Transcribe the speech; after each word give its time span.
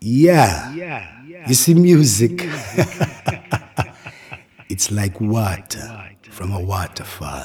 Yeah. 0.00 0.72
You 1.46 1.54
see, 1.54 1.74
music, 1.74 2.42
it's 4.68 4.90
like 4.90 5.20
water 5.20 6.08
from 6.30 6.52
a 6.52 6.60
waterfall. 6.60 7.44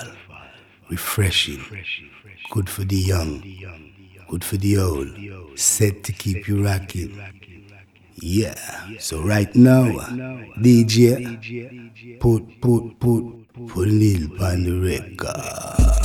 Refreshing. 0.90 1.64
Good 2.52 2.70
for 2.70 2.84
the 2.84 2.96
young. 2.96 3.44
Good 4.30 4.44
for 4.44 4.58
the 4.58 4.78
old. 4.78 5.60
Set 5.60 6.04
to 6.04 6.12
keep 6.12 6.48
you 6.48 6.64
rocking. 6.64 7.20
Yeah. 8.16 8.56
So 9.00 9.22
right 9.22 9.54
now, 9.56 9.86
uh, 9.86 10.02
uh, 10.02 10.08
DJ, 10.62 12.20
put, 12.20 12.62
put, 12.62 13.00
put, 13.00 13.68
put 13.68 13.88
Lil 13.88 14.44
on 14.44 14.64
the 14.64 14.80
record. 14.80 16.05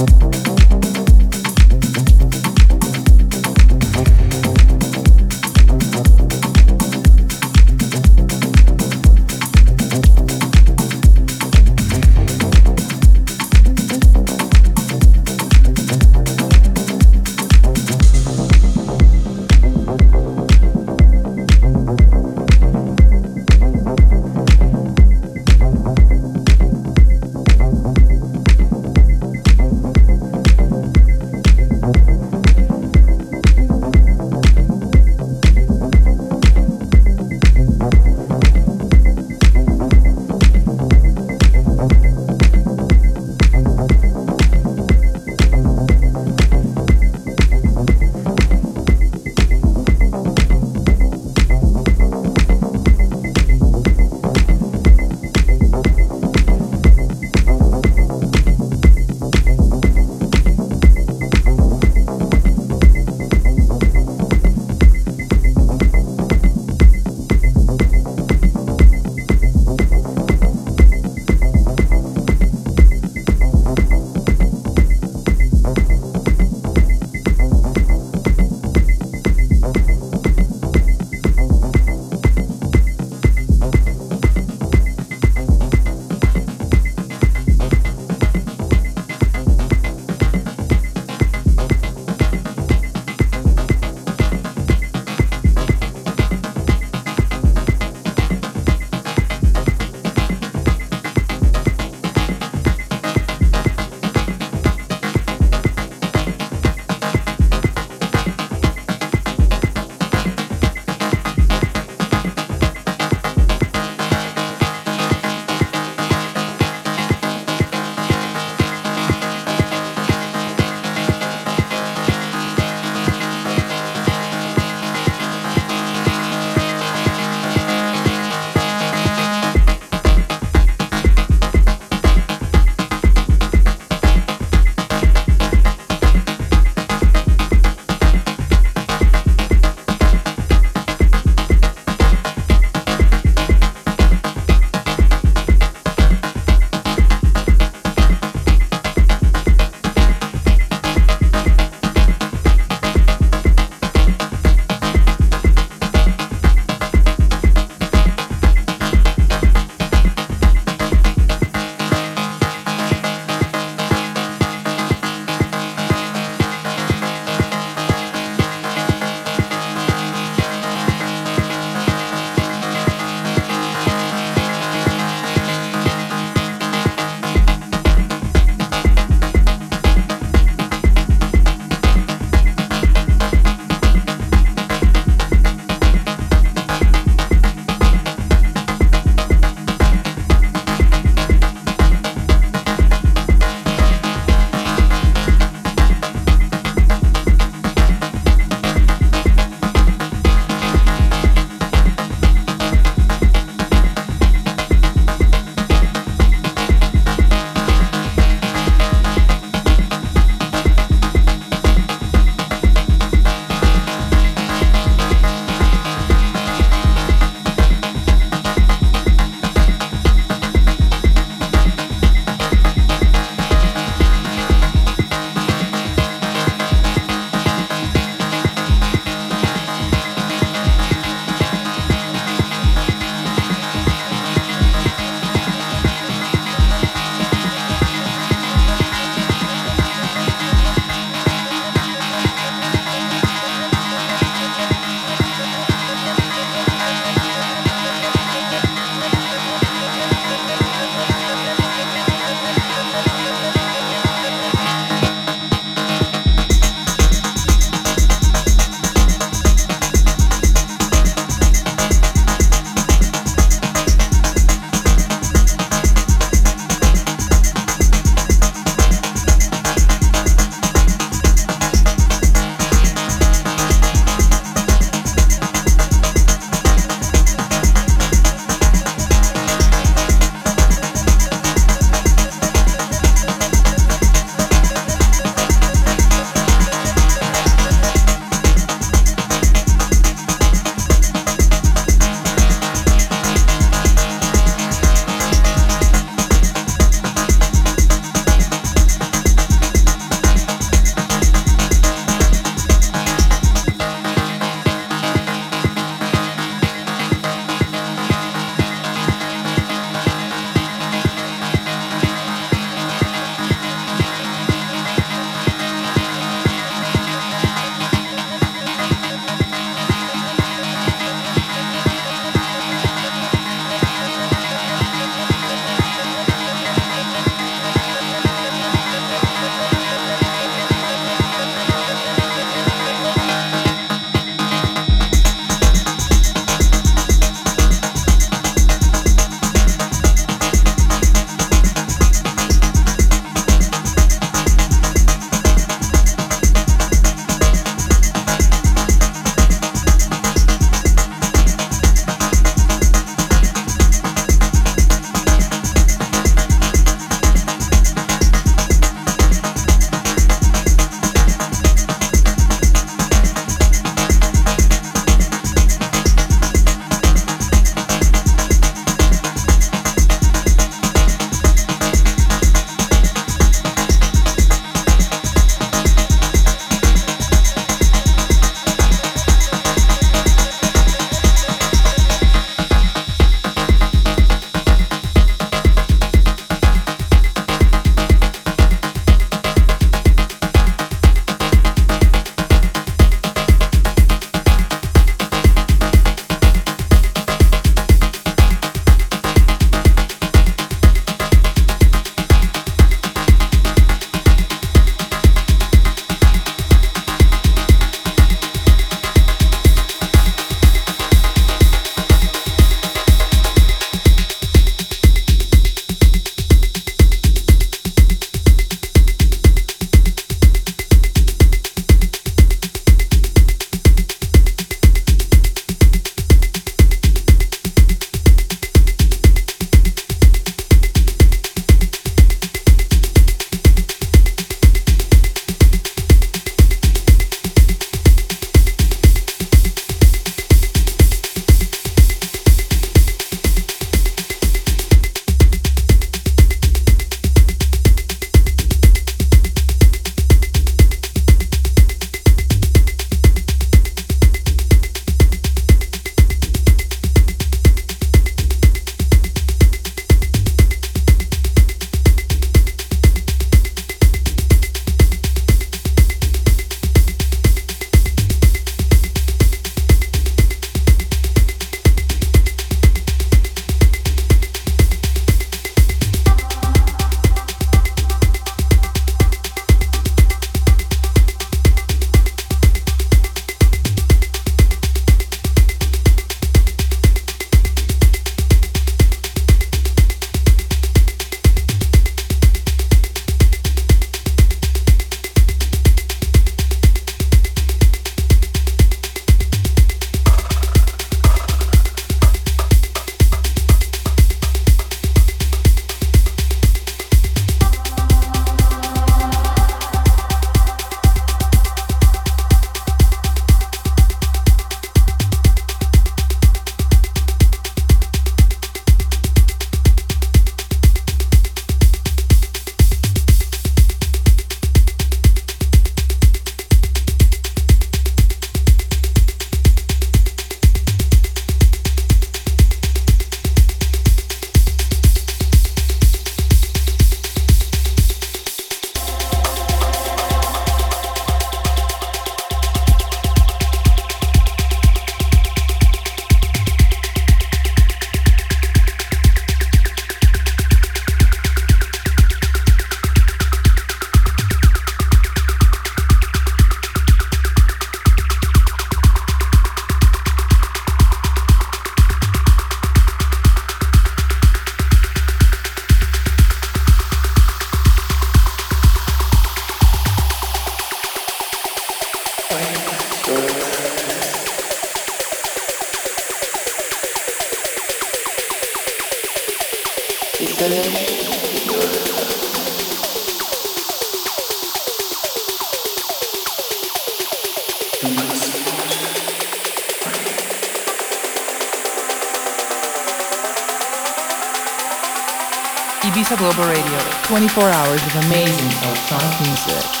24 597.31 597.63
hours 597.63 598.05
of 598.07 598.25
amazing 598.25 598.69
electronic 598.83 599.39
music. 599.47 600.00